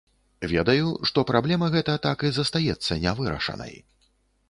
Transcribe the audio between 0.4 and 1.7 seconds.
Ведаю, што праблема